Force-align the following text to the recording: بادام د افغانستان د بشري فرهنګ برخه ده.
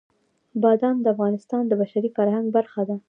بادام 0.63 0.97
د 1.01 1.05
افغانستان 1.13 1.63
د 1.67 1.71
بشري 1.81 2.09
فرهنګ 2.15 2.47
برخه 2.57 2.81
ده. 2.89 2.95